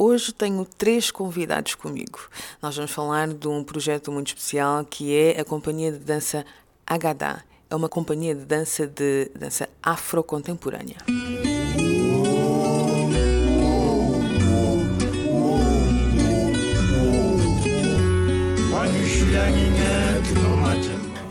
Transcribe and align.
Hoje 0.00 0.32
tenho 0.32 0.64
três 0.64 1.10
convidados 1.10 1.74
comigo. 1.74 2.20
Nós 2.62 2.76
vamos 2.76 2.92
falar 2.92 3.26
de 3.26 3.48
um 3.48 3.64
projeto 3.64 4.12
muito 4.12 4.28
especial 4.28 4.84
que 4.84 5.12
é 5.12 5.40
a 5.40 5.44
Companhia 5.44 5.90
de 5.90 5.98
Dança 5.98 6.46
Agadá. 6.86 7.42
É 7.68 7.74
uma 7.74 7.88
companhia 7.88 8.32
de 8.32 8.44
dança 8.44 8.86
de 8.86 9.28
dança 9.34 9.68
afrocontemporânea. 9.82 10.98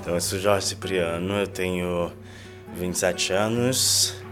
Então, 0.01 0.13
eu 0.13 0.21
sou 0.21 0.37
Jorge 0.39 0.67
Cipriano, 0.67 1.35
eu 1.35 1.47
tenho 1.47 2.11
27 2.73 3.31
anos. 3.31 4.26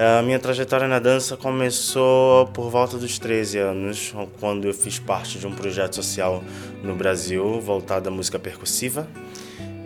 A 0.00 0.22
minha 0.22 0.38
trajetória 0.38 0.86
na 0.86 1.00
dança 1.00 1.36
começou 1.36 2.46
por 2.54 2.70
volta 2.70 2.96
dos 2.96 3.18
13 3.18 3.58
anos, 3.58 4.14
quando 4.38 4.64
eu 4.64 4.72
fiz 4.72 5.00
parte 5.00 5.40
de 5.40 5.46
um 5.48 5.50
projeto 5.50 5.96
social 5.96 6.44
no 6.84 6.94
Brasil 6.94 7.60
voltado 7.60 8.08
à 8.08 8.12
música 8.12 8.38
percussiva. 8.38 9.08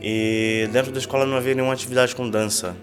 E 0.02 0.68
dentro 0.70 0.92
da 0.92 0.98
escola 0.98 1.24
não 1.24 1.38
havia 1.38 1.54
nenhuma 1.54 1.72
atividade 1.72 2.14
com 2.14 2.28
dança, 2.28 2.76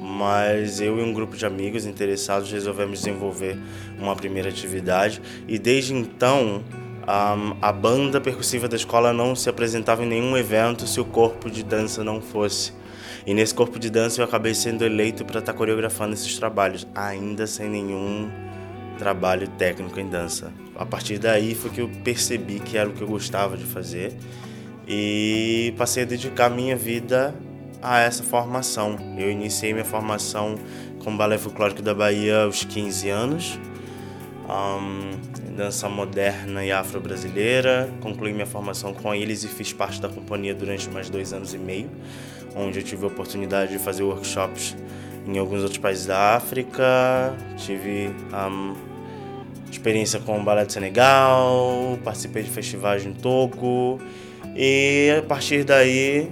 mas 0.00 0.80
eu 0.80 0.98
e 0.98 1.02
um 1.02 1.12
grupo 1.12 1.36
de 1.36 1.44
amigos 1.44 1.84
interessados 1.84 2.50
resolvemos 2.50 3.00
desenvolver 3.00 3.58
uma 3.98 4.16
primeira 4.16 4.48
atividade 4.48 5.20
e 5.46 5.58
desde 5.58 5.92
então 5.92 6.64
a 7.06 7.72
banda 7.72 8.22
percussiva 8.22 8.68
da 8.68 8.76
escola 8.76 9.12
não 9.12 9.36
se 9.36 9.50
apresentava 9.50 10.02
em 10.02 10.08
nenhum 10.08 10.34
evento 10.34 10.86
se 10.86 10.98
o 10.98 11.04
corpo 11.04 11.50
de 11.50 11.62
dança 11.62 12.02
não 12.02 12.22
fosse. 12.22 12.72
E 13.26 13.32
nesse 13.32 13.54
corpo 13.54 13.78
de 13.78 13.88
dança 13.88 14.20
eu 14.20 14.24
acabei 14.24 14.54
sendo 14.54 14.84
eleito 14.84 15.24
para 15.24 15.38
estar 15.40 15.52
tá 15.52 15.58
coreografando 15.58 16.12
esses 16.12 16.36
trabalhos, 16.38 16.86
ainda 16.94 17.46
sem 17.46 17.70
nenhum 17.70 18.30
trabalho 18.98 19.48
técnico 19.48 19.98
em 19.98 20.08
dança. 20.08 20.52
A 20.76 20.84
partir 20.84 21.18
daí 21.18 21.54
foi 21.54 21.70
que 21.70 21.80
eu 21.80 21.88
percebi 22.04 22.60
que 22.60 22.76
era 22.76 22.88
o 22.88 22.92
que 22.92 23.00
eu 23.00 23.08
gostava 23.08 23.56
de 23.56 23.64
fazer 23.64 24.12
e 24.86 25.72
passei 25.78 26.02
a 26.02 26.06
dedicar 26.06 26.50
minha 26.50 26.76
vida 26.76 27.34
a 27.80 28.00
essa 28.00 28.22
formação. 28.22 28.98
Eu 29.16 29.30
iniciei 29.30 29.72
minha 29.72 29.84
formação 29.84 30.56
com 31.02 31.16
Balé 31.16 31.38
Folclórico 31.38 31.80
da 31.80 31.94
Bahia 31.94 32.42
aos 32.42 32.64
15 32.64 33.08
anos, 33.08 33.58
um, 34.48 35.54
dança 35.56 35.88
moderna 35.88 36.62
e 36.62 36.70
afro-brasileira. 36.70 37.90
Concluí 38.02 38.34
minha 38.34 38.46
formação 38.46 38.92
com 38.92 39.14
eles 39.14 39.44
e 39.44 39.48
fiz 39.48 39.72
parte 39.72 39.98
da 39.98 40.10
companhia 40.10 40.54
durante 40.54 40.90
mais 40.90 41.08
dois 41.08 41.32
anos 41.32 41.54
e 41.54 41.58
meio 41.58 41.90
onde 42.54 42.78
eu 42.78 42.82
tive 42.82 43.04
a 43.04 43.08
oportunidade 43.08 43.72
de 43.72 43.78
fazer 43.78 44.02
workshops 44.02 44.76
em 45.26 45.38
alguns 45.38 45.62
outros 45.62 45.78
países 45.78 46.06
da 46.06 46.36
África. 46.36 47.34
Tive 47.56 48.10
um, 48.32 48.74
experiência 49.70 50.20
com 50.20 50.38
o 50.38 50.42
Balé 50.42 50.64
de 50.64 50.72
Senegal, 50.72 51.98
participei 52.04 52.42
de 52.42 52.50
festivais 52.50 53.04
no 53.04 53.14
Togo 53.14 54.00
e 54.54 55.14
a 55.18 55.22
partir 55.22 55.64
daí 55.64 56.30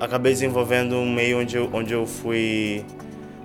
acabei 0.00 0.32
desenvolvendo 0.32 0.96
um 0.96 1.10
meio 1.12 1.40
onde 1.40 1.56
eu, 1.56 1.70
onde 1.72 1.92
eu 1.92 2.06
fui 2.06 2.84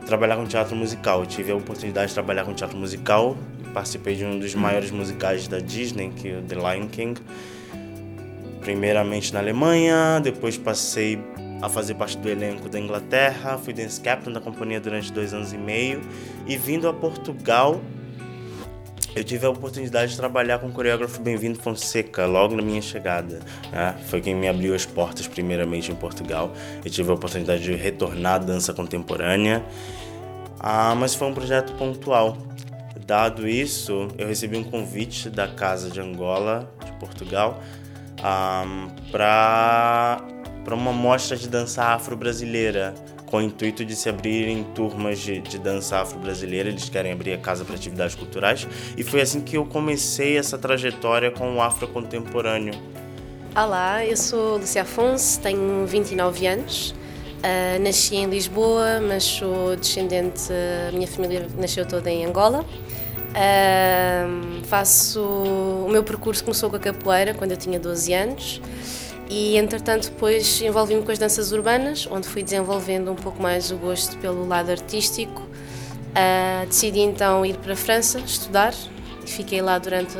trabalhar 0.05 0.35
com 0.37 0.45
teatro 0.45 0.75
musical. 0.75 1.21
Eu 1.21 1.25
tive 1.25 1.51
a 1.51 1.55
oportunidade 1.55 2.07
de 2.07 2.13
trabalhar 2.13 2.43
com 2.43 2.53
teatro 2.53 2.77
musical, 2.77 3.37
participei 3.73 4.15
de 4.15 4.25
um 4.25 4.39
dos 4.39 4.55
maiores 4.55 4.91
musicais 4.91 5.47
da 5.47 5.59
Disney, 5.59 6.11
que 6.15 6.29
é 6.29 6.41
The 6.47 6.55
Lion 6.55 6.87
King 6.87 7.21
primeiramente 8.61 9.33
na 9.33 9.39
Alemanha, 9.39 10.19
depois 10.21 10.57
passei 10.57 11.19
a 11.61 11.67
fazer 11.67 11.95
parte 11.95 12.17
do 12.17 12.29
elenco 12.29 12.69
da 12.69 12.79
Inglaterra, 12.79 13.57
fui 13.57 13.73
dance 13.73 13.99
captain 13.99 14.31
da 14.31 14.39
companhia 14.39 14.79
durante 14.79 15.11
dois 15.11 15.33
anos 15.33 15.51
e 15.51 15.57
meio 15.57 16.01
e 16.47 16.57
vindo 16.57 16.87
a 16.87 16.93
Portugal 16.93 17.81
eu 19.15 19.23
tive 19.23 19.45
a 19.45 19.49
oportunidade 19.49 20.11
de 20.11 20.17
trabalhar 20.17 20.59
com 20.59 20.67
o 20.67 20.71
coreógrafo 20.71 21.19
Bem-vindo 21.19 21.59
Fonseca 21.59 22.27
logo 22.27 22.55
na 22.55 22.61
minha 22.61 22.81
chegada. 22.81 23.39
Né? 23.71 23.95
Foi 24.05 24.21
quem 24.21 24.35
me 24.35 24.47
abriu 24.47 24.75
as 24.75 24.85
portas 24.85 25.27
primeiramente 25.27 25.91
em 25.91 25.95
Portugal. 25.95 26.53
Eu 26.85 26.91
tive 26.91 27.09
a 27.09 27.15
oportunidade 27.15 27.63
de 27.63 27.73
retornar 27.73 28.35
à 28.35 28.37
dança 28.37 28.71
contemporânea, 28.71 29.63
ah, 30.59 30.93
mas 30.95 31.15
foi 31.15 31.27
um 31.27 31.33
projeto 31.33 31.73
pontual. 31.73 32.37
Dado 33.05 33.47
isso, 33.47 34.07
eu 34.17 34.27
recebi 34.27 34.55
um 34.55 34.63
convite 34.63 35.29
da 35.29 35.47
Casa 35.47 35.89
de 35.89 35.99
Angola, 35.99 36.71
de 36.85 36.91
Portugal, 36.93 37.61
um, 38.19 38.89
para 39.11 40.21
uma 40.71 40.91
mostra 40.91 41.35
de 41.35 41.47
dança 41.47 41.83
afro-brasileira, 41.83 42.93
com 43.25 43.37
o 43.37 43.41
intuito 43.41 43.85
de 43.85 43.95
se 43.95 44.09
abrirem 44.09 44.63
turmas 44.75 45.19
de, 45.19 45.39
de 45.39 45.59
dança 45.59 45.97
afro-brasileira. 45.99 46.69
Eles 46.69 46.89
querem 46.89 47.11
abrir 47.11 47.33
a 47.33 47.37
casa 47.37 47.63
para 47.63 47.75
atividades 47.75 48.15
culturais. 48.15 48.67
E 48.97 49.03
foi 49.03 49.21
assim 49.21 49.41
que 49.41 49.57
eu 49.57 49.65
comecei 49.65 50.37
essa 50.37 50.57
trajetória 50.57 51.31
com 51.31 51.55
o 51.55 51.61
afro 51.61 51.87
contemporâneo. 51.87 52.73
Olá, 53.55 54.05
eu 54.05 54.15
sou 54.15 54.57
Lucia 54.57 54.83
Afonso, 54.83 55.39
tenho 55.41 55.85
29 55.85 56.47
anos. 56.47 56.91
Uh, 57.39 57.81
nasci 57.81 58.17
em 58.17 58.25
Lisboa, 58.25 58.99
mas 58.99 59.23
sou 59.23 59.75
descendente, 59.75 60.51
a 60.87 60.91
minha 60.91 61.07
família 61.07 61.47
nasceu 61.57 61.85
toda 61.87 62.09
em 62.09 62.25
Angola. 62.25 62.65
Faço 64.65 65.21
o 65.21 65.89
meu 65.89 66.03
percurso 66.03 66.43
começou 66.43 66.69
com 66.69 66.75
a 66.75 66.79
capoeira 66.79 67.33
quando 67.33 67.51
eu 67.51 67.57
tinha 67.57 67.79
12 67.79 68.13
anos 68.13 68.61
e 69.29 69.57
entretanto 69.57 70.09
depois 70.09 70.59
envolvi-me 70.59 71.03
com 71.03 71.11
as 71.11 71.19
danças 71.19 71.51
urbanas, 71.51 72.07
onde 72.09 72.27
fui 72.27 72.41
desenvolvendo 72.41 73.11
um 73.11 73.15
pouco 73.15 73.41
mais 73.41 73.71
o 73.71 73.77
gosto 73.77 74.17
pelo 74.17 74.47
lado 74.47 74.71
artístico. 74.71 75.41
Uh, 75.41 76.65
decidi 76.65 77.01
então 77.01 77.45
ir 77.45 77.55
para 77.57 77.73
a 77.73 77.75
França 77.75 78.19
estudar 78.19 78.73
e 79.23 79.29
fiquei 79.29 79.61
lá 79.61 79.77
durante 79.77 80.17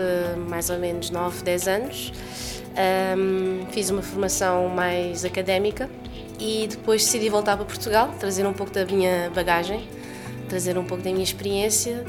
mais 0.48 0.70
ou 0.70 0.78
menos 0.78 1.10
9, 1.10 1.44
10 1.44 1.68
anos. 1.68 2.14
Um, 3.18 3.66
fiz 3.72 3.90
uma 3.90 4.04
formação 4.04 4.70
mais 4.70 5.26
académica 5.26 5.90
e 6.40 6.68
depois 6.68 7.04
decidi 7.04 7.30
voltar 7.30 7.58
para 7.58 7.66
Portugal, 7.66 8.14
trazer 8.20 8.46
um 8.46 8.54
pouco 8.54 8.72
da 8.72 8.86
minha 8.86 9.32
bagagem, 9.34 9.90
trazer 10.48 10.78
um 10.78 10.86
pouco 10.86 11.04
da 11.04 11.10
minha 11.10 11.24
experiência 11.24 12.06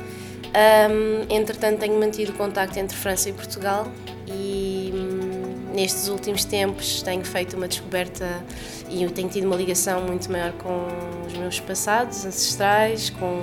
um, 0.50 1.34
entretanto, 1.34 1.78
tenho 1.81 1.99
mantido 1.99 2.33
contacto 2.33 2.78
entre 2.78 2.97
França 2.97 3.28
e 3.28 3.33
Portugal 3.33 3.87
e 4.27 4.93
hum, 4.94 5.72
nestes 5.75 6.09
últimos 6.09 6.44
tempos 6.44 7.03
tenho 7.03 7.25
feito 7.25 7.56
uma 7.56 7.69
descoberta 7.69 8.43
e 8.88 9.06
tenho 9.09 9.28
tido 9.28 9.47
uma 9.47 9.56
ligação 9.56 10.03
muito 10.03 10.31
maior 10.31 10.53
com 10.53 10.87
os 11.27 11.33
meus 11.34 11.61
passados 11.61 12.25
ancestrais, 12.25 13.11
com 13.11 13.43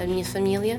a 0.00 0.06
minha 0.06 0.24
família 0.24 0.78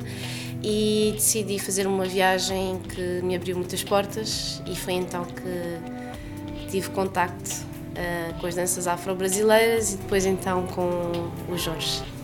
e 0.63 1.11
decidi 1.13 1.59
fazer 1.59 1.85
uma 1.85 2.05
viagem 2.05 2.79
que 2.89 3.21
me 3.21 3.35
abriu 3.35 3.55
muitas 3.55 3.83
portas 3.83 4.61
e 4.65 4.75
foi 4.75 4.93
então 4.93 5.25
que 5.25 6.71
tive 6.71 6.89
contacto 6.89 7.51
uh, 7.51 8.39
com 8.39 8.47
as 8.47 8.55
danças 8.55 8.87
afro-brasileiras 8.87 9.93
e 9.93 9.97
depois 9.97 10.25
então 10.25 10.65
com 10.67 11.11
o 11.51 11.57
Jorge. 11.57 12.14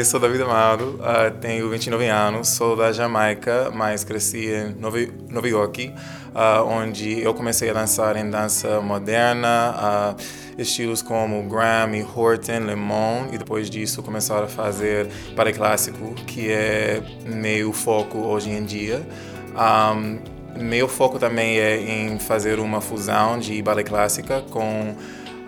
Eu 0.00 0.04
sou 0.06 0.18
David 0.18 0.42
Amado, 0.44 0.98
uh, 0.98 1.30
tenho 1.42 1.68
29 1.68 2.08
anos, 2.08 2.48
sou 2.48 2.74
da 2.74 2.90
Jamaica, 2.90 3.70
mas 3.70 4.02
cresci 4.02 4.46
em 4.46 4.74
Nova 4.80 5.46
York, 5.46 5.92
uh, 6.34 6.64
onde 6.66 7.20
eu 7.20 7.34
comecei 7.34 7.68
a 7.68 7.74
dançar 7.74 8.16
em 8.16 8.30
dança 8.30 8.80
moderna, 8.80 10.16
uh, 10.16 10.22
estilos 10.56 11.02
como 11.02 11.42
Grammy, 11.42 12.02
Horton, 12.02 12.60
Lemon, 12.60 13.26
e 13.30 13.36
depois 13.36 13.68
disso 13.68 14.02
começaram 14.02 14.44
a 14.44 14.48
fazer 14.48 15.06
ballet 15.36 15.58
clássico, 15.58 16.14
que 16.26 16.50
é 16.50 17.02
meio 17.26 17.70
foco 17.70 18.20
hoje 18.20 18.48
em 18.48 18.64
dia. 18.64 19.06
Um, 19.54 20.18
meu 20.58 20.88
foco 20.88 21.18
também 21.18 21.58
é 21.58 21.78
em 21.78 22.18
fazer 22.18 22.58
uma 22.58 22.80
fusão 22.80 23.38
de 23.38 23.60
ballet 23.60 23.86
clássica 23.86 24.40
com 24.50 24.96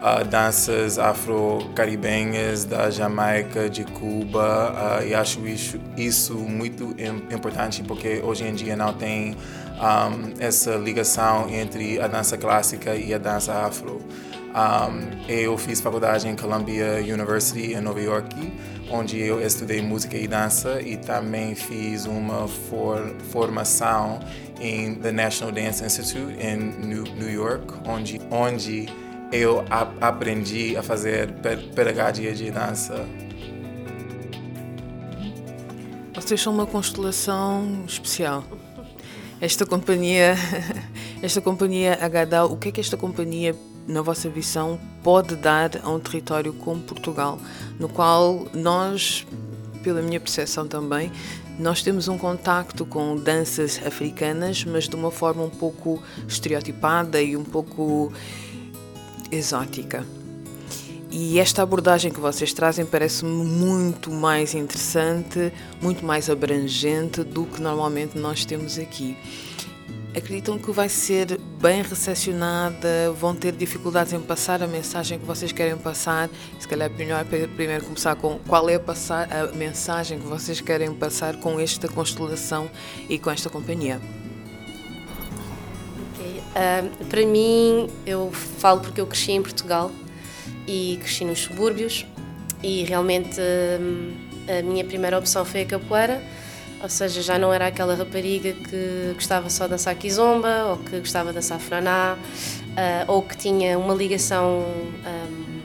uh, 0.03 0.25
danças 0.25 0.99
afro-caribenhas 0.99 2.65
da 2.65 2.91
Jamaica, 2.91 3.71
de 3.71 3.85
Cuba, 3.85 5.01
uh, 5.01 5.07
e 5.07 5.15
acho 5.15 5.47
isso, 5.47 5.81
isso 5.97 6.35
muito 6.35 6.95
importante 7.33 7.83
porque 7.83 8.21
hoje 8.23 8.45
em 8.45 8.55
dia 8.55 8.77
não 8.77 8.93
tem 8.93 9.37
um, 9.83 10.35
essa 10.39 10.75
ligação 10.77 11.49
entre 11.49 12.01
a 12.01 12.07
dança 12.09 12.37
clássica 12.37 12.95
e 12.95 13.15
a 13.15 13.19
dança 13.19 13.53
afro. 13.65 14.03
Um, 14.53 15.31
eu 15.31 15.57
fiz 15.57 15.81
faculdade 15.81 16.29
em 16.29 16.37
Columbia 16.37 16.97
University 17.01 17.73
em 17.73 17.81
Nova 17.81 18.01
York, 18.01 18.53
onde 18.91 19.19
eu 19.19 19.41
estudei 19.41 19.81
música 19.81 20.15
e 20.15 20.29
dança 20.29 20.83
e 20.83 20.99
também 20.99 21.55
fiz 21.55 22.05
uma 22.05 22.47
for, 22.47 23.15
formação 23.31 24.21
em 24.61 24.95
the 24.97 25.11
National 25.11 25.53
Dance 25.53 25.83
Institute 25.83 26.37
em 26.39 26.59
New, 26.87 27.05
New 27.17 27.31
York, 27.31 27.65
onde 27.87 28.21
onde 28.31 28.87
eu 29.33 29.65
a, 29.71 30.09
aprendi 30.09 30.77
a 30.77 30.83
fazer 30.83 31.33
pedagogia 31.75 32.35
de 32.35 32.51
dança. 32.51 33.07
Vocês 36.15 36.41
são 36.41 36.53
uma 36.53 36.67
constelação 36.67 37.85
especial. 37.87 38.45
Esta 39.41 39.67
companhia, 39.67 40.37
esta 41.23 41.41
companhia 41.41 41.97
HDA, 41.97 42.45
o 42.45 42.57
que 42.57 42.69
é 42.69 42.73
que 42.73 42.81
esta 42.81 42.97
companhia 42.97 43.57
na 43.87 44.03
vossa 44.03 44.29
visão, 44.29 44.79
pode 45.03 45.35
dar 45.35 45.71
a 45.83 45.91
um 45.91 45.99
território 45.99 46.53
como 46.53 46.81
Portugal, 46.83 47.39
no 47.79 47.89
qual 47.89 48.47
nós, 48.55 49.27
pela 49.83 50.01
minha 50.01 50.21
percepção 50.21 50.69
também, 50.69 51.11
nós 51.59 51.83
temos 51.83 52.09
um 52.09 52.17
contacto 52.17 52.87
com 52.87 53.17
danças 53.17 53.81
africanas, 53.85 54.65
mas 54.65 54.89
de 54.89 54.97
uma 54.97 55.11
forma 55.11 55.43
um 55.43 55.51
pouco 55.51 56.03
estereotipada 56.27 57.21
e 57.21 57.37
um 57.37 57.45
pouco 57.45 58.13
exótica. 59.33 60.07
E 61.11 61.39
esta 61.39 61.63
abordagem 61.63 62.13
que 62.13 62.21
vocês 62.21 62.53
trazem 62.53 62.87
parece-me 62.87 63.45
muito 63.45 64.11
mais 64.11 64.55
interessante, 64.55 65.53
muito 65.81 66.05
mais 66.05 66.31
abrangente 66.31 67.25
do 67.25 67.45
que 67.45 67.61
normalmente 67.61 68.19
nós 68.19 68.45
temos 68.45 68.79
aqui 68.79 69.17
acreditam 70.15 70.59
que 70.59 70.71
vai 70.71 70.89
ser 70.89 71.39
bem 71.61 71.83
recepcionada, 71.83 73.13
vão 73.19 73.35
ter 73.35 73.53
dificuldades 73.53 74.13
em 74.13 74.21
passar 74.21 74.63
a 74.63 74.67
mensagem 74.67 75.19
que 75.19 75.25
vocês 75.25 75.53
querem 75.53 75.77
passar? 75.77 76.29
Se 76.59 76.69
calhar 76.69 76.91
é 76.91 76.97
melhor 76.97 77.25
primeiro 77.25 77.85
começar 77.85 78.15
com 78.17 78.39
qual 78.47 78.69
é 78.69 78.75
a, 78.75 78.81
passar, 78.81 79.29
a 79.33 79.47
mensagem 79.53 80.19
que 80.19 80.27
vocês 80.27 80.61
querem 80.61 80.93
passar 80.95 81.37
com 81.37 81.59
esta 81.59 81.89
constelação 81.89 82.71
e 83.09 83.19
com 83.19 83.31
esta 83.31 83.49
companhia. 83.49 84.01
Uh, 86.53 87.05
para 87.07 87.25
mim, 87.25 87.89
eu 88.07 88.31
falo 88.33 88.81
porque 88.81 89.01
eu 89.01 89.07
cresci 89.07 89.33
em 89.33 89.43
Portugal 89.43 89.91
e 90.67 90.99
cresci 91.01 91.25
nos 91.25 91.41
subúrbios 91.41 92.07
e 92.63 92.85
realmente 92.85 93.41
uh, 93.41 94.59
a 94.59 94.63
minha 94.63 94.85
primeira 94.85 95.19
opção 95.19 95.45
foi 95.45 95.63
a 95.63 95.67
capoeira 95.67 96.23
ou 96.83 96.89
seja, 96.89 97.23
já 97.23 97.39
não 97.39 97.53
era 97.53 97.69
aquela 97.69 97.95
rapariga 97.95 98.53
que 98.53 99.13
gostava 99.15 99.49
só 99.49 99.65
de 99.65 99.71
dançar 99.71 99.95
kizomba, 99.95 100.65
ou 100.71 100.79
que 100.79 100.99
gostava 100.99 101.29
de 101.29 101.37
dançar 101.37 101.61
franá, 101.61 102.17
uh, 102.17 103.13
ou 103.13 103.23
que 103.23 103.37
tinha 103.37 103.79
uma 103.79 103.95
ligação 103.95 104.63
um, 104.67 105.61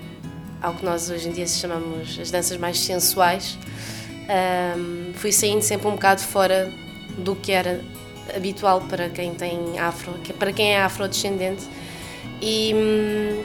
ao 0.62 0.76
que 0.76 0.86
nós 0.86 1.10
hoje 1.10 1.28
em 1.28 1.32
dia 1.32 1.48
chamamos 1.48 2.20
as 2.20 2.30
danças 2.30 2.56
mais 2.58 2.80
sensuais. 2.80 3.58
Um, 4.78 5.12
fui 5.16 5.32
saindo 5.32 5.64
sempre 5.64 5.88
um 5.88 5.94
bocado 5.94 6.22
fora 6.22 6.72
do 7.18 7.36
que 7.36 7.52
era 7.52 7.82
habitual 8.36 8.82
para 8.82 9.10
quem 9.10 9.34
tem 9.34 9.78
afro, 9.80 10.14
para 10.38 10.52
quem 10.52 10.74
é 10.74 10.82
afrodescendente. 10.82 11.68
E 12.42 12.74
hum, 12.74 13.44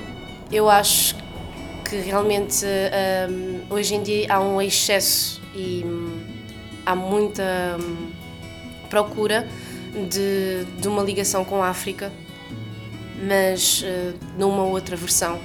eu 0.50 0.68
acho 0.68 1.16
que 1.84 1.96
realmente 1.96 2.64
um, 3.30 3.74
hoje 3.74 3.94
em 3.94 4.02
dia 4.02 4.26
há 4.34 4.40
um 4.40 4.60
excesso 4.60 5.40
e 5.54 5.82
hum, 5.84 6.20
há 6.84 6.94
muita 6.94 7.78
hum, 7.80 8.10
procura 8.88 9.46
de, 10.08 10.64
de 10.80 10.88
uma 10.88 11.02
ligação 11.02 11.44
com 11.44 11.62
a 11.62 11.68
África, 11.68 12.12
mas 13.26 13.82
uh, 13.82 14.18
numa 14.38 14.64
outra 14.64 14.96
versão 14.96 15.38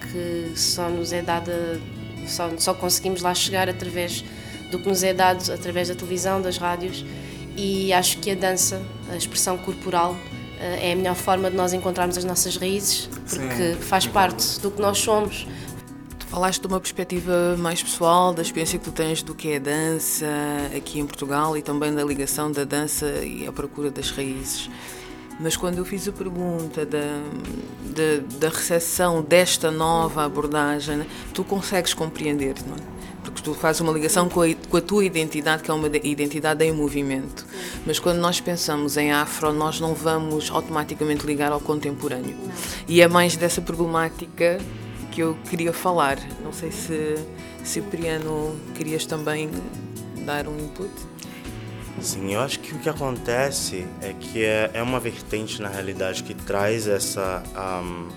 que 0.00 0.52
só 0.58 0.88
nos 0.88 1.12
é 1.12 1.22
dada, 1.22 1.80
só, 2.26 2.50
só 2.58 2.74
conseguimos 2.74 3.22
lá 3.22 3.34
chegar 3.34 3.68
através 3.68 4.24
do 4.70 4.78
que 4.78 4.88
nos 4.88 5.02
é 5.02 5.14
dado 5.14 5.52
através 5.52 5.88
da 5.88 5.94
televisão, 5.94 6.42
das 6.42 6.56
rádios, 6.56 7.04
e 7.56 7.92
acho 7.92 8.18
que 8.18 8.30
a 8.30 8.34
dança, 8.34 8.82
a 9.10 9.16
expressão 9.16 9.58
corporal, 9.58 10.12
uh, 10.12 10.18
é 10.60 10.92
a 10.92 10.96
melhor 10.96 11.14
forma 11.14 11.50
de 11.50 11.56
nós 11.56 11.72
encontrarmos 11.72 12.16
as 12.18 12.24
nossas 12.24 12.56
raízes, 12.56 13.08
porque 13.28 13.74
Sim. 13.74 13.80
faz 13.80 14.06
parte 14.06 14.60
do 14.60 14.70
que 14.70 14.80
nós 14.80 14.98
somos, 14.98 15.46
Falaste 16.32 16.62
de 16.62 16.66
uma 16.66 16.80
perspectiva 16.80 17.58
mais 17.58 17.82
pessoal, 17.82 18.32
da 18.32 18.40
experiência 18.40 18.78
que 18.78 18.84
tu 18.86 18.90
tens 18.90 19.22
do 19.22 19.34
que 19.34 19.50
é 19.50 19.56
a 19.56 19.58
dança 19.58 20.26
aqui 20.74 20.98
em 20.98 21.04
Portugal 21.04 21.58
e 21.58 21.60
também 21.60 21.94
da 21.94 22.02
ligação 22.02 22.50
da 22.50 22.64
dança 22.64 23.06
e 23.22 23.46
a 23.46 23.52
procura 23.52 23.90
das 23.90 24.10
raízes. 24.10 24.70
Mas 25.38 25.58
quando 25.58 25.76
eu 25.76 25.84
fiz 25.84 26.08
a 26.08 26.12
pergunta 26.12 26.86
da, 26.86 27.20
da, 27.84 28.38
da 28.38 28.48
recepção 28.48 29.20
desta 29.20 29.70
nova 29.70 30.24
abordagem, 30.24 31.04
tu 31.34 31.44
consegues 31.44 31.92
compreender, 31.92 32.54
não 32.66 32.76
é? 32.76 32.91
Porque 33.32 33.42
tu 33.42 33.54
fazes 33.54 33.80
uma 33.80 33.92
ligação 33.92 34.28
com 34.28 34.42
a, 34.42 34.54
com 34.68 34.76
a 34.76 34.80
tua 34.80 35.04
identidade, 35.04 35.62
que 35.62 35.70
é 35.70 35.74
uma 35.74 35.88
identidade 35.88 36.64
em 36.64 36.72
movimento. 36.72 37.46
Mas 37.86 37.98
quando 37.98 38.18
nós 38.18 38.40
pensamos 38.40 38.96
em 38.96 39.12
afro, 39.12 39.52
nós 39.52 39.80
não 39.80 39.94
vamos 39.94 40.50
automaticamente 40.50 41.26
ligar 41.26 41.52
ao 41.52 41.60
contemporâneo. 41.60 42.36
E 42.86 43.00
é 43.00 43.08
mais 43.08 43.36
dessa 43.36 43.60
problemática 43.60 44.58
que 45.10 45.22
eu 45.22 45.36
queria 45.48 45.72
falar. 45.72 46.18
Não 46.42 46.52
sei 46.52 46.70
se, 46.70 47.16
Cipriano, 47.64 48.56
querias 48.74 49.06
também 49.06 49.50
dar 50.24 50.48
um 50.48 50.58
input? 50.58 50.90
Sim, 52.00 52.34
eu 52.34 52.40
acho 52.40 52.58
que 52.58 52.74
o 52.74 52.78
que 52.78 52.88
acontece 52.88 53.86
é 54.00 54.12
que 54.12 54.44
é, 54.44 54.70
é 54.74 54.82
uma 54.82 54.98
vertente, 54.98 55.60
na 55.60 55.68
realidade, 55.68 56.22
que 56.22 56.34
traz 56.34 56.88
essa, 56.88 57.42
um, 57.54 58.08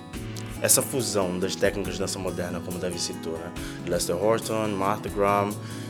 essa 0.62 0.82
fusão 0.82 1.38
das 1.38 1.56
técnicas 1.56 1.94
de 1.94 2.00
dança 2.00 2.18
moderna, 2.20 2.60
como 2.60 2.80
Davi 2.80 3.00
citou, 3.00 3.34
né? 3.34 3.52
Lester 3.88 4.16
Horton, 4.16 4.68
Martha 4.70 5.10
Graham, 5.10 5.50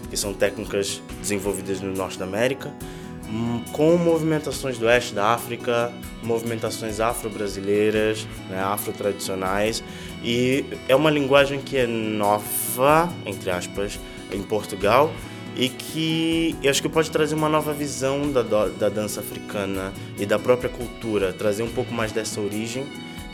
que 0.09 0.17
são 0.17 0.33
técnicas 0.33 1.01
desenvolvidas 1.21 1.81
no 1.81 1.93
Norte 1.93 2.17
da 2.17 2.25
América, 2.25 2.73
hum, 3.29 3.61
com 3.71 3.97
movimentações 3.97 4.77
do 4.77 4.85
oeste 4.85 5.13
da 5.13 5.33
África, 5.33 5.91
movimentações 6.23 6.99
afro-brasileiras, 6.99 8.27
né, 8.49 8.59
afro-tradicionais, 8.59 9.83
e 10.23 10.65
é 10.87 10.95
uma 10.95 11.09
linguagem 11.09 11.59
que 11.59 11.77
é 11.77 11.87
nova, 11.87 13.11
entre 13.25 13.49
aspas, 13.51 13.99
em 14.31 14.41
Portugal 14.41 15.11
e 15.55 15.69
que 15.69 16.55
eu 16.61 16.69
acho 16.69 16.81
que 16.81 16.89
pode 16.89 17.09
trazer 17.09 17.33
uma 17.35 17.47
nova 17.47 17.73
visão 17.73 18.29
da, 18.31 18.41
da 18.41 18.89
dança 18.89 19.21
africana 19.21 19.93
e 20.17 20.25
da 20.25 20.37
própria 20.37 20.69
cultura, 20.69 21.31
trazer 21.31 21.63
um 21.63 21.69
pouco 21.69 21.93
mais 21.93 22.11
dessa 22.11 22.41
origem, 22.41 22.85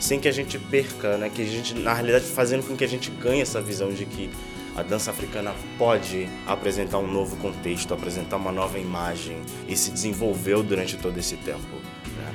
sem 0.02 0.18
que 0.18 0.26
a 0.26 0.32
gente 0.32 0.58
perca, 0.58 1.16
né? 1.16 1.30
Que 1.30 1.42
a 1.42 1.46
gente, 1.46 1.74
na 1.74 1.94
realidade, 1.94 2.24
fazendo 2.24 2.66
com 2.66 2.76
que 2.76 2.82
a 2.82 2.88
gente 2.88 3.08
ganhe 3.08 3.40
essa 3.40 3.62
visão 3.62 3.92
de 3.92 4.04
que 4.04 4.28
a 4.74 4.82
dança 4.82 5.12
africana 5.12 5.54
pode 5.78 6.28
apresentar 6.44 6.98
um 6.98 7.06
novo 7.06 7.36
contexto, 7.36 7.94
apresentar 7.94 8.36
uma 8.36 8.50
nova 8.50 8.80
imagem 8.80 9.40
e 9.68 9.76
se 9.76 9.92
desenvolveu 9.92 10.60
durante 10.60 10.96
todo 10.96 11.16
esse 11.18 11.36
tempo. 11.36 11.76
Né? 12.16 12.34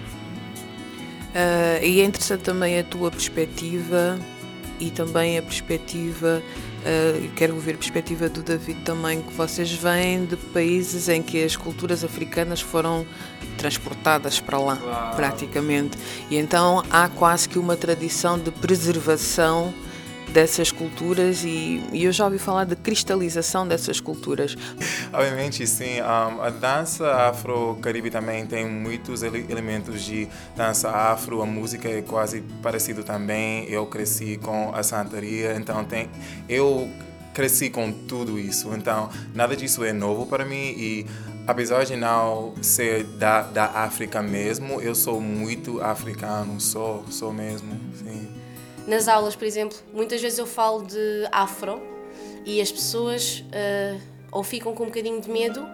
Uh, 1.35 1.85
e 1.85 1.99
é 1.99 2.05
interessante 2.05 2.41
também 2.41 2.79
a 2.79 2.85
tua 2.85 3.11
perspectiva 3.11 4.17
e 4.79 4.91
também 4.91 5.37
a 5.37 5.41
perspectiva, 5.41 6.41
uh, 6.41 7.29
quero 7.35 7.55
ouvir 7.55 7.75
a 7.75 7.77
perspectiva 7.77 8.29
do 8.29 8.41
David 8.41 8.79
também, 8.81 9.21
que 9.21 9.33
vocês 9.33 9.71
vêm 9.71 10.25
de 10.25 10.35
países 10.35 11.09
em 11.09 11.21
que 11.21 11.43
as 11.43 11.55
culturas 11.55 12.03
africanas 12.03 12.61
foram 12.61 13.05
transportadas 13.57 14.39
para 14.39 14.59
lá, 14.59 14.77
claro. 14.77 15.15
praticamente. 15.15 15.97
E 16.29 16.37
então 16.37 16.83
há 16.89 17.09
quase 17.09 17.49
que 17.49 17.57
uma 17.57 17.75
tradição 17.75 18.37
de 18.37 18.51
preservação 18.51 19.73
dessas 20.37 20.71
culturas 20.71 21.43
e, 21.43 21.81
e, 21.91 22.03
eu 22.03 22.11
já 22.11 22.25
ouvi 22.25 22.37
falar 22.37 22.63
de 22.63 22.75
cristalização 22.75 23.67
dessas 23.67 23.99
culturas. 23.99 24.55
Obviamente, 25.11 25.65
sim. 25.65 25.99
Um, 25.99 26.41
a 26.43 26.51
dança 26.51 27.11
afro-caribe 27.11 28.11
também 28.11 28.45
tem 28.45 28.69
muitos 28.69 29.23
elementos 29.23 30.03
de 30.03 30.27
dança 30.55 30.91
afro. 30.91 31.41
A 31.41 31.45
música 31.47 31.89
é 31.89 32.03
quase 32.03 32.41
parecida 32.61 33.01
também. 33.01 33.67
Eu 33.67 33.87
cresci 33.87 34.37
com 34.37 34.71
a 34.75 34.83
santaria, 34.83 35.55
então 35.55 35.83
tem... 35.83 36.07
Eu 36.47 36.87
cresci 37.33 37.71
com 37.71 37.91
tudo 37.91 38.37
isso, 38.37 38.71
então 38.75 39.09
nada 39.33 39.55
disso 39.55 39.83
é 39.83 39.91
novo 39.91 40.27
para 40.27 40.45
mim 40.45 40.73
e 40.77 41.05
apesar 41.47 41.83
de 41.83 41.95
não 41.95 42.53
ser 42.61 43.03
da, 43.03 43.41
da 43.41 43.65
África 43.65 44.21
mesmo, 44.21 44.81
eu 44.81 44.93
sou 44.93 45.19
muito 45.19 45.81
africano, 45.81 46.61
sou, 46.61 47.05
sou 47.09 47.33
mesmo, 47.33 47.71
sim. 47.95 48.46
Nas 48.87 49.09
aulas, 49.09 49.35
por 49.35 49.43
exemplo, 49.43 49.77
muitas 49.93 50.21
vezes 50.21 50.39
eu 50.39 50.47
falo 50.47 50.81
de 50.83 51.27
afro 51.29 51.81
e 52.45 52.61
as 52.61 52.71
pessoas 52.71 53.43
uh, 53.47 54.01
ou 54.31 54.43
ficam 54.43 54.73
com 54.73 54.83
um 54.83 54.87
bocadinho 54.87 55.19
de 55.19 55.29
medo 55.29 55.67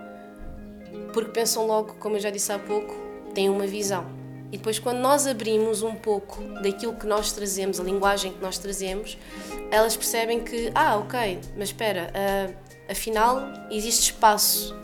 porque 1.13 1.29
pensam 1.29 1.67
logo, 1.67 1.93
como 1.99 2.15
eu 2.15 2.19
já 2.19 2.31
disse 2.31 2.51
há 2.51 2.57
pouco, 2.57 2.91
têm 3.35 3.49
uma 3.49 3.67
visão. 3.67 4.03
E 4.51 4.57
depois, 4.57 4.77
quando 4.79 4.97
nós 4.97 5.25
abrimos 5.27 5.83
um 5.83 5.95
pouco 5.95 6.41
daquilo 6.61 6.93
que 6.93 7.05
nós 7.05 7.31
trazemos, 7.31 7.79
a 7.79 7.83
linguagem 7.83 8.33
que 8.33 8.41
nós 8.41 8.57
trazemos, 8.57 9.17
elas 9.71 9.95
percebem 9.95 10.43
que, 10.43 10.71
ah, 10.73 10.97
ok, 10.97 11.39
mas 11.55 11.69
espera, 11.69 12.11
uh, 12.11 12.91
afinal 12.91 13.41
existe 13.69 14.11
espaço. 14.11 14.75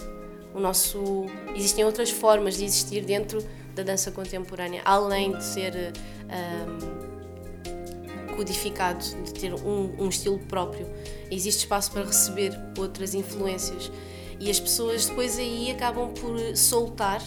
O 0.54 0.60
nosso, 0.60 1.26
existem 1.56 1.86
outras 1.86 2.10
formas 2.10 2.58
de 2.58 2.66
existir 2.66 3.02
dentro 3.06 3.44
da 3.76 3.84
dança 3.84 4.12
contemporânea, 4.12 4.82
além 4.86 5.32
de 5.36 5.44
ser. 5.44 5.74
Uh, 6.26 7.09
codificado, 8.40 9.04
de 9.26 9.34
ter 9.34 9.54
um, 9.54 9.94
um 10.00 10.08
estilo 10.08 10.40
próprio. 10.40 10.88
Existe 11.30 11.60
espaço 11.60 11.92
para 11.92 12.06
receber 12.06 12.58
outras 12.78 13.14
influências. 13.14 13.92
E 14.40 14.50
as 14.50 14.58
pessoas 14.58 15.08
depois 15.08 15.38
aí 15.38 15.70
acabam 15.70 16.14
por 16.14 16.40
soltar 16.56 17.22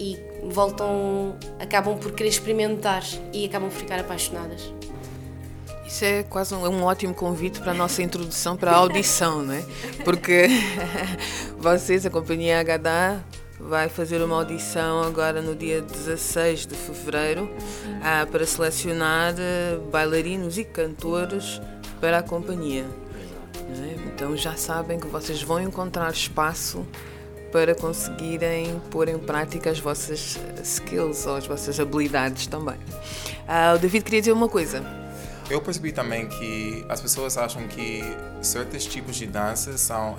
e 0.00 0.18
voltam, 0.50 1.36
acabam 1.60 1.98
por 1.98 2.12
querer 2.12 2.30
experimentar 2.30 3.04
e 3.34 3.44
acabam 3.44 3.68
por 3.68 3.76
ficar 3.76 4.00
apaixonadas. 4.00 4.72
Isso 5.86 6.02
é 6.06 6.22
quase 6.22 6.54
um, 6.54 6.66
um, 6.66 6.82
ótimo 6.84 7.12
convite 7.12 7.60
para 7.60 7.72
a 7.72 7.74
nossa 7.74 8.02
introdução 8.02 8.56
para 8.56 8.72
a 8.72 8.76
audição, 8.76 9.42
não 9.42 9.52
é? 9.52 9.62
Porque 10.02 10.48
vocês, 11.60 12.06
a 12.06 12.10
companhia 12.10 12.58
Agadá, 12.58 13.20
vai 13.58 13.88
fazer 13.88 14.22
uma 14.22 14.36
audição 14.36 15.02
agora 15.02 15.40
no 15.40 15.54
dia 15.54 15.80
16 15.80 16.66
de 16.66 16.74
fevereiro 16.74 17.50
ah, 18.02 18.26
para 18.30 18.44
selecionar 18.46 19.34
eh, 19.38 19.78
bailarinos 19.90 20.58
e 20.58 20.64
cantores 20.64 21.60
para 22.00 22.18
a 22.18 22.22
companhia. 22.22 22.84
É? 23.54 23.96
Então 24.06 24.36
já 24.36 24.56
sabem 24.56 24.98
que 24.98 25.06
vocês 25.06 25.42
vão 25.42 25.60
encontrar 25.60 26.10
espaço 26.12 26.86
para 27.50 27.74
conseguirem 27.74 28.80
pôr 28.90 29.08
em 29.08 29.18
prática 29.18 29.70
as 29.70 29.78
vossas 29.78 30.38
skills 30.62 31.24
ou 31.26 31.36
as 31.36 31.46
vossas 31.46 31.78
habilidades 31.78 32.46
também. 32.46 32.76
Ah, 33.46 33.74
o 33.76 33.78
David 33.78 34.04
queria 34.04 34.20
dizer 34.20 34.32
uma 34.32 34.48
coisa. 34.48 35.03
Eu 35.50 35.60
percebi 35.60 35.92
também 35.92 36.26
que 36.26 36.86
as 36.88 37.00
pessoas 37.02 37.36
acham 37.36 37.68
que 37.68 38.02
certos 38.40 38.86
tipos 38.86 39.14
de 39.16 39.26
danças 39.26 39.80
são 39.80 40.16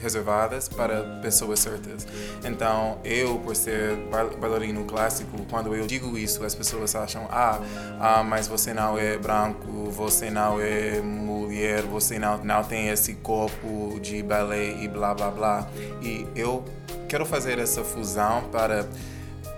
reservadas 0.00 0.68
para 0.68 1.20
pessoas 1.22 1.60
certas. 1.60 2.06
Então, 2.44 2.98
eu, 3.04 3.38
por 3.38 3.54
ser 3.54 3.96
bailarino 4.40 4.84
clássico, 4.84 5.46
quando 5.48 5.74
eu 5.76 5.86
digo 5.86 6.18
isso, 6.18 6.44
as 6.44 6.56
pessoas 6.56 6.94
acham: 6.96 7.28
ah, 7.30 7.60
ah 8.00 8.22
mas 8.24 8.48
você 8.48 8.74
não 8.74 8.98
é 8.98 9.16
branco, 9.16 9.90
você 9.90 10.28
não 10.28 10.60
é 10.60 11.00
mulher, 11.00 11.82
você 11.82 12.18
não, 12.18 12.38
não 12.44 12.64
tem 12.64 12.88
esse 12.88 13.14
corpo 13.14 13.98
de 14.00 14.22
balé 14.24 14.82
e 14.82 14.88
blá 14.88 15.14
blá 15.14 15.30
blá. 15.30 15.68
E 16.02 16.26
eu 16.34 16.64
quero 17.08 17.24
fazer 17.24 17.60
essa 17.60 17.84
fusão 17.84 18.44
para 18.50 18.88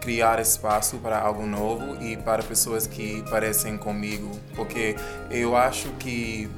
criar 0.06 0.38
espaço 0.38 0.98
para 0.98 1.18
algo 1.18 1.44
novo 1.44 2.00
e 2.00 2.16
para 2.16 2.40
pessoas 2.40 2.86
que 2.86 3.24
parecem 3.28 3.76
comigo, 3.76 4.30
porque 4.54 4.94
eu 5.28 5.56
acho 5.56 5.88
que 5.98 6.48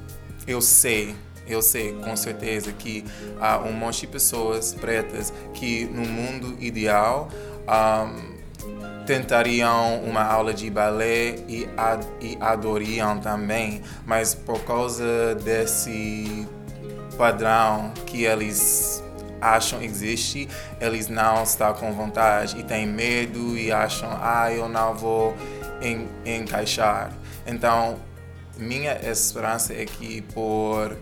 eu 0.47 0.61
sei 0.61 1.17
eu 1.47 1.63
sei 1.63 1.95
com 1.95 2.15
certeza 2.15 2.71
que 2.73 3.03
há 3.41 3.57
um 3.61 3.73
monte 3.73 4.03
de 4.03 4.09
pessoas 4.09 4.75
pretas 4.75 5.33
que 5.55 5.87
no 5.87 6.05
mundo 6.07 6.63
ideal 6.63 7.31
um, 7.67 9.07
tentariam 9.07 10.03
uma 10.03 10.23
aula 10.25 10.53
de 10.53 10.69
balé 10.69 11.37
e, 11.49 11.67
ad, 11.75 12.07
e 12.21 12.37
adoriam 12.39 13.19
também, 13.19 13.81
mas 14.05 14.35
por 14.35 14.63
causa 14.65 15.35
desse 15.37 16.47
padrão 17.17 17.95
que 18.05 18.25
eles 18.25 19.03
acham 19.41 19.83
existe, 19.83 20.49
eles 20.81 21.09
não 21.09 21.43
estão 21.43 21.73
com 21.75 21.93
vontade 21.93 22.59
e 22.59 22.63
têm 22.63 22.87
medo 22.87 23.57
e 23.57 23.71
acham, 23.73 24.11
ah, 24.21 24.53
eu 24.53 24.69
não 24.69 24.95
vou 24.95 25.37
en 25.81 26.09
encaixar. 26.25 27.13
Então, 27.47 27.99
minha 28.57 28.99
esperança 29.09 29.73
é 29.73 29.85
que 29.85 30.23
por 30.23 30.97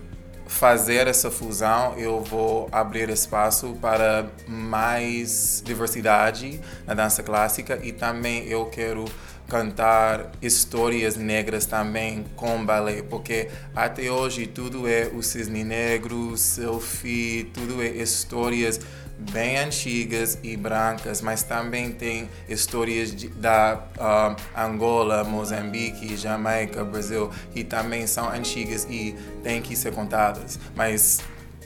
fazer 0.47 1.09
essa 1.09 1.31
fusão, 1.31 1.95
eu 1.97 2.23
vou 2.23 2.69
abrir 2.71 3.09
espaço 3.11 3.77
para 3.81 4.27
mais 4.47 5.63
diversidade 5.65 6.61
na 6.87 6.95
dança 6.95 7.23
clássica 7.23 7.79
e 7.83 7.93
também 7.93 8.47
eu 8.47 8.67
quero 8.67 9.05
cantar 9.49 10.33
histórias 10.43 11.17
negras 11.17 11.67
também 11.67 12.25
com 12.35 12.65
balé, 12.65 13.03
porque 13.03 13.49
até 13.75 14.11
hoje 14.11 14.47
tudo 14.47 14.89
é 14.89 15.11
o 15.15 15.23
cisne 15.23 15.65
negro, 15.65 16.37
selfie, 16.37 17.51
tudo 17.55 17.83
é 17.83 17.89
histórias 17.89 18.81
bem 19.19 19.57
antigas 19.57 20.39
e 20.43 20.57
brancas, 20.57 21.23
mas 21.23 21.43
também 21.43 21.91
tem 21.91 22.29
histórias 22.49 23.15
de, 23.15 23.29
da 23.29 23.83
uh, 23.97 24.37
Angola, 24.59 25.25
Moçambique, 25.25 26.17
Jamaica, 26.17 26.85
Brasil, 26.85 27.31
que 27.53 27.65
também 27.65 28.07
são 28.07 28.29
antigas 28.29 28.87
e 28.91 29.17
têm 29.43 29.63
que 29.63 29.75
ser 29.75 29.93
contadas, 29.93 30.59
mas 30.75 31.21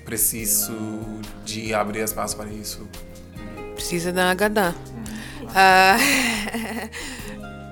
preciso 0.04 0.72
de 1.44 1.74
abrir 1.74 2.00
espaço 2.00 2.36
para 2.36 2.48
isso. 2.48 2.88
Precisa 3.74 4.12
da 4.12 4.30
Agadá. 4.30 4.74
Hum. 5.40 5.46
Uh... 5.46 7.19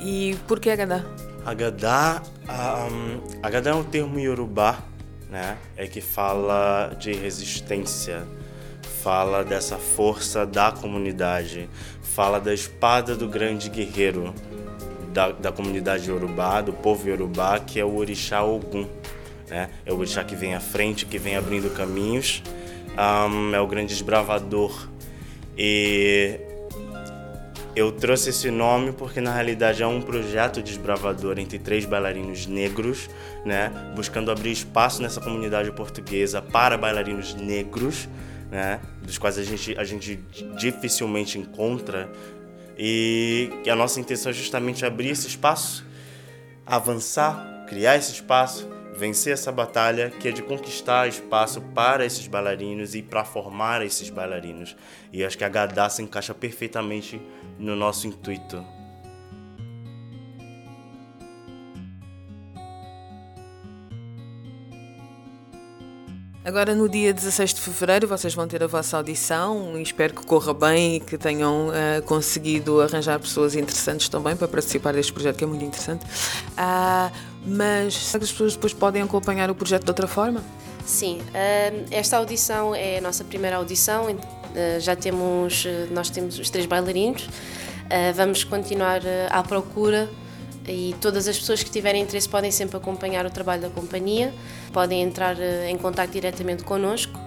E 0.00 0.37
por 0.47 0.61
que 0.61 0.71
Agadá? 0.71 1.05
Agadá, 1.45 2.23
um, 2.49 3.40
Agadá 3.43 3.71
é 3.71 3.75
um 3.75 3.85
termo 3.85 4.19
iorubá, 4.19 4.78
né? 5.31 5.57
É 5.76 5.87
que 5.87 6.00
fala 6.00 6.95
de 6.99 7.12
resistência, 7.12 8.26
fala 9.02 9.45
dessa 9.45 9.76
força 9.76 10.47
da 10.47 10.71
comunidade, 10.71 11.69
fala 12.02 12.40
da 12.40 12.52
espada 12.52 13.17
do 13.17 13.28
grande 13.28 13.69
guerreiro 13.71 14.35
da, 15.12 15.33
da 15.33 15.50
comunidade 15.52 16.09
iorubá, 16.09 16.61
do 16.61 16.73
povo 16.73 17.09
iorubá, 17.09 17.59
que 17.59 17.81
é 17.81 17.85
o 17.85 17.97
orixá 17.97 18.43
Ogum. 18.43 18.87
Né? 19.49 19.71
É 19.85 19.93
o 19.93 19.99
orixá 19.99 20.23
que 20.23 20.37
vem 20.37 20.55
à 20.55 20.61
frente, 20.61 21.07
que 21.07 21.19
vem 21.19 21.37
abrindo 21.37 21.71
caminhos, 21.75 22.43
um, 22.95 23.55
é 23.55 23.61
o 23.61 23.67
grande 23.67 23.88
desbravador. 23.95 24.88
E 25.57 26.40
eu 27.79 27.93
trouxe 27.93 28.31
esse 28.31 28.51
nome 28.51 28.91
porque 28.91 29.21
na 29.21 29.33
realidade 29.33 29.85
é 29.85 29.87
um 29.87 30.03
projeto 30.03 30.61
desbravador 30.61 31.39
entre 31.39 31.61
três 31.61 31.85
bailarinos 31.85 32.45
negros, 32.45 33.09
né, 33.45 33.71
buscando 33.95 34.33
abrir 34.33 34.51
espaço 34.51 35.01
nessa 35.01 35.21
comunidade 35.21 35.71
portuguesa 35.71 36.43
para 36.43 36.77
bailarinos 36.77 37.35
negros, 37.35 38.09
né, 38.51 38.81
dos 39.01 39.17
quais 39.17 39.39
a 39.39 39.45
gente, 39.45 39.79
a 39.79 39.85
gente 39.85 40.17
dificilmente 40.57 41.39
encontra. 41.39 42.11
E 42.77 43.49
a 43.71 43.77
nossa 43.77 44.01
intenção 44.01 44.31
é 44.31 44.33
justamente 44.33 44.85
abrir 44.85 45.11
esse 45.11 45.29
espaço, 45.29 45.87
avançar, 46.67 47.65
criar 47.69 47.97
esse 47.97 48.13
espaço 48.13 48.69
vencer 48.99 49.33
essa 49.33 49.53
batalha 49.53 50.11
que 50.11 50.27
é 50.27 50.33
de 50.33 50.43
conquistar 50.43 51.07
espaço 51.07 51.61
para 51.61 52.05
esses 52.05 52.27
bailarinos 52.27 52.97
e 52.97 53.03
para 53.03 53.25
formar 53.25 53.81
esses 53.81 54.11
bailarinos. 54.11 54.77
E 55.13 55.25
acho 55.25 55.39
que 55.39 55.45
a 55.45 55.49
Gadá 55.49 55.89
se 55.89 56.03
encaixa 56.03 56.35
perfeitamente 56.35 57.23
no 57.59 57.75
nosso 57.75 58.07
intuito. 58.07 58.65
Agora, 66.49 66.75
no 66.75 66.88
dia 66.88 67.12
16 67.12 67.53
de 67.53 67.61
fevereiro, 67.61 68.09
vocês 68.09 68.33
vão 68.33 68.49
ter 68.49 68.62
a 68.62 68.67
vossa 68.67 68.97
audição 68.97 69.79
e 69.79 69.83
espero 69.83 70.15
que 70.15 70.25
corra 70.25 70.55
bem 70.55 70.97
e 70.97 71.00
que 71.00 71.19
tenham 71.19 71.69
uh, 71.69 72.03
conseguido 72.07 72.81
arranjar 72.81 73.21
pessoas 73.21 73.55
interessantes 73.55 74.09
também 74.09 74.35
para 74.35 74.49
participar 74.49 74.95
deste 74.95 75.12
projeto, 75.12 75.37
que 75.37 75.45
é 75.45 75.47
muito 75.47 75.62
interessante. 75.62 76.07
Uh, 76.07 77.15
mas 77.45 77.93
será 77.93 78.21
que 78.21 78.25
as 78.25 78.33
pessoas 78.33 78.55
depois 78.55 78.73
podem 78.73 79.03
acompanhar 79.03 79.50
o 79.50 79.55
projeto 79.55 79.85
de 79.85 79.91
outra 79.91 80.07
forma? 80.07 80.43
Sim, 80.87 81.19
uh, 81.21 81.87
esta 81.91 82.17
audição 82.17 82.75
é 82.75 82.97
a 82.97 83.00
nossa 83.03 83.25
primeira 83.25 83.57
audição. 83.57 84.09
Já 84.81 84.97
temos, 84.97 85.67
nós 85.90 86.11
temos 86.11 86.38
os 86.38 86.50
três 86.50 86.67
bailarinos. 86.67 87.28
vamos 88.14 88.45
continuar 88.45 89.00
à 89.31 89.43
procura 89.43 90.09
e 90.69 90.95
todas 91.00 91.26
as 91.26 91.38
pessoas 91.38 91.62
que 91.62 91.71
tiverem 91.71 92.02
interesse 92.02 92.28
podem 92.28 92.50
sempre 92.50 92.76
acompanhar 92.76 93.25
o 93.25 93.31
trabalho 93.31 93.62
da 93.62 93.71
companhia, 93.71 94.33
podem 94.73 95.02
entrar 95.02 95.40
eh, 95.40 95.71
em 95.71 95.78
contato 95.78 96.11
diretamente 96.11 96.62
connosco. 96.62 97.19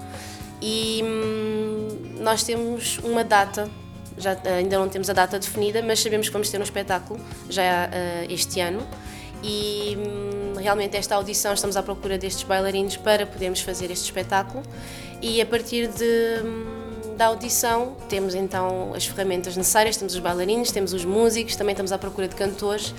E 0.61 1.01
hum, 1.03 2.17
nós 2.19 2.43
temos 2.43 2.99
uma 2.99 3.23
data, 3.23 3.69
já, 4.17 4.33
eh, 4.43 4.57
ainda 4.59 4.77
não 4.77 4.87
temos 4.87 5.09
a 5.09 5.13
data 5.13 5.39
definida, 5.39 5.81
mas 5.81 5.99
sabemos 5.99 6.27
que 6.27 6.33
vamos 6.33 6.49
ter 6.49 6.59
um 6.59 6.63
espetáculo 6.63 7.19
já 7.49 7.89
este 8.29 8.59
ano. 8.59 8.87
E 9.43 9.97
hum, 9.97 10.59
realmente 10.59 10.95
esta 10.95 11.15
audição 11.15 11.53
estamos 11.53 11.75
à 11.75 11.81
procura 11.81 12.17
destes 12.17 12.43
bailarinos 12.43 12.95
para 12.97 13.25
podermos 13.25 13.61
fazer 13.61 13.89
este 13.89 14.05
espetáculo. 14.05 14.63
E 15.19 15.41
a 15.41 15.45
partir 15.47 15.87
de 15.87 16.43
hum, 16.43 16.80
da 17.21 17.27
audição, 17.27 17.95
temos 18.09 18.33
então 18.33 18.95
as 18.95 19.05
ferramentas 19.05 19.55
necessárias, 19.55 19.95
temos 19.95 20.15
os 20.15 20.19
bailarinos, 20.19 20.71
temos 20.71 20.91
os 20.91 21.05
músicos, 21.05 21.55
também 21.55 21.73
estamos 21.73 21.91
à 21.91 21.97
procura 21.99 22.27
de 22.27 22.33
cantores. 22.35 22.95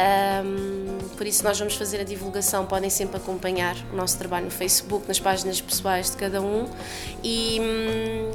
Um, 0.00 0.96
por 1.14 1.26
isso, 1.26 1.44
nós 1.44 1.58
vamos 1.58 1.74
fazer 1.74 2.00
a 2.00 2.04
divulgação. 2.04 2.64
Podem 2.64 2.88
sempre 2.88 3.18
acompanhar 3.18 3.76
o 3.92 3.96
nosso 3.96 4.16
trabalho 4.16 4.46
no 4.46 4.50
Facebook, 4.50 5.06
nas 5.06 5.20
páginas 5.20 5.60
pessoais 5.60 6.10
de 6.10 6.16
cada 6.16 6.40
um. 6.40 6.70
E 7.22 7.60
um, 7.60 8.30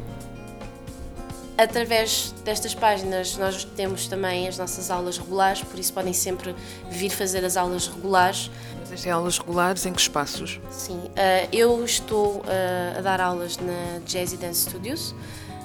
através 1.58 2.34
destas 2.44 2.74
páginas, 2.74 3.38
nós 3.38 3.64
temos 3.64 4.08
também 4.08 4.48
as 4.48 4.58
nossas 4.58 4.92
aulas 4.92 5.18
regulares, 5.18 5.62
por 5.62 5.80
isso, 5.80 5.94
podem 5.94 6.14
sempre 6.14 6.56
vir 6.90 7.10
fazer 7.10 7.44
as 7.46 7.58
aulas 7.58 7.88
regulares. 7.88 8.52
Mas 8.90 9.02
têm 9.02 9.12
aulas 9.12 9.38
regulares 9.38 9.86
em 9.86 9.94
que 9.94 10.02
espaços? 10.02 10.60
Sim, 10.70 10.98
uh, 10.98 11.50
eu 11.52 11.84
estou 11.84 12.38
uh, 12.38 12.98
a 12.98 13.02
dar 13.02 13.20
aulas 13.20 13.58
na 13.58 14.00
Jazzy 14.06 14.38
Dance 14.38 14.70
Studios, 14.70 15.16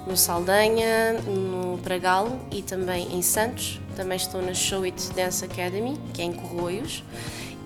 no 0.07 0.17
Saldanha, 0.17 1.15
no 1.27 1.79
Pragal 1.79 2.39
e 2.51 2.63
também 2.63 3.15
em 3.15 3.23
Santos. 3.23 3.81
Também 3.97 4.17
estou 4.17 4.41
na 4.41 4.55
Show 4.55 4.85
It 4.85 5.13
Dance 5.15 5.45
Academy, 5.45 6.01
que 6.15 6.23
é 6.23 6.25
em 6.25 6.33
Corroios. 6.33 7.05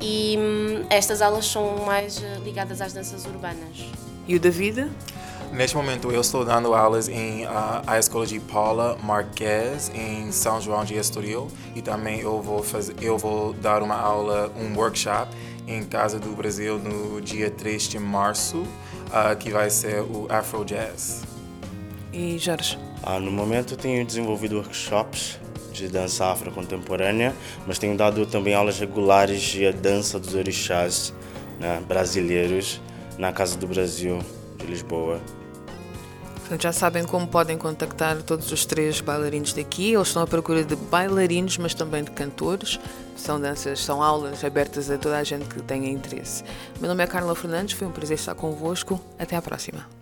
e 0.01 0.37
hum, 0.39 0.85
estas 0.91 1.23
aulas 1.23 1.47
são 1.47 1.85
mais 1.87 2.23
eh, 2.23 2.41
ligadas 2.45 2.81
às 2.81 2.93
danças 2.93 3.25
urbanas. 3.25 3.87
E 4.27 4.35
o 4.35 4.41
da 4.41 4.51
vida? 4.51 4.91
Neste 5.55 5.77
momento 5.77 6.11
eu 6.11 6.21
estou 6.21 6.45
dando 6.45 6.75
aulas 6.75 7.09
em 7.09 7.45
uh, 7.45 7.49
a 7.87 7.97
escola 7.97 8.27
de 8.27 8.41
Paula 8.41 8.99
Marques 9.01 9.89
em 9.95 10.33
São 10.33 10.61
João 10.61 10.85
de 10.85 10.97
Estoril 10.97 11.47
e 11.77 11.81
também 11.81 12.19
eu 12.19 12.43
vou 12.43 12.61
fazer 12.61 12.93
eu 13.01 13.17
vou 13.17 13.53
dar 13.53 13.81
uma 13.81 13.95
aula 13.95 14.51
um 14.57 14.77
workshop 14.77 15.31
em 15.65 15.85
Casa 15.85 16.19
do 16.19 16.31
Brasil 16.31 16.81
no 16.81 17.21
dia 17.21 17.53
3 17.53 17.85
de 17.85 18.01
março 18.01 18.63
uh, 18.63 19.37
que 19.39 19.49
vai 19.51 19.71
ser 19.71 20.01
o 20.01 20.27
Afro 20.29 20.65
Jazz. 20.65 21.23
E 22.13 22.37
Jorge? 22.37 22.77
Ah, 23.01 23.21
no 23.21 23.31
momento 23.31 23.77
tenho 23.77 24.05
desenvolvido 24.05 24.57
workshops 24.57 25.39
de 25.73 25.87
dança 25.87 26.33
afro-contemporânea, 26.33 27.33
mas 27.65 27.79
tenho 27.79 27.97
dado 27.97 28.27
também 28.27 28.55
aulas 28.55 28.81
regulares 28.81 29.41
de 29.41 29.71
dança 29.71 30.19
dos 30.19 30.35
orixás 30.35 31.15
né, 31.61 31.81
brasileiros 31.87 32.81
na 33.17 33.33
Casa 33.33 33.57
do 33.57 33.69
Brasil 33.69 34.19
de 34.59 34.67
Lisboa. 34.67 35.21
Portanto, 36.45 36.63
já 36.63 36.73
sabem 36.75 37.05
como 37.05 37.27
podem 37.27 37.57
contactar 37.57 38.23
todos 38.23 38.53
os 38.53 38.67
três 38.67 39.01
bailarinos 39.01 39.55
daqui. 39.55 39.95
Eles 39.95 40.09
estão 40.09 40.23
à 40.23 40.27
procura 40.27 40.63
de 40.63 40.77
bailarinos, 40.77 41.57
mas 41.57 41.73
também 41.73 42.05
de 42.05 42.11
cantores. 42.11 42.79
São 43.17 43.41
danças, 43.41 43.81
são 43.83 44.03
aulas 44.03 44.45
abertas 44.45 44.91
a 44.91 44.99
toda 44.99 45.17
a 45.17 45.25
gente 45.25 45.47
que 45.47 45.63
tenha 45.63 45.89
interesse. 45.89 46.45
Meu 46.79 46.89
nome 46.89 47.03
é 47.03 47.07
Carla 47.07 47.35
Fernandes, 47.35 47.75
foi 47.75 47.89
um 47.89 47.93
prazer 47.93 48.19
estar 48.19 48.35
convosco. 48.35 49.01
Até 49.19 49.37
à 49.37 49.41
próxima. 49.41 49.94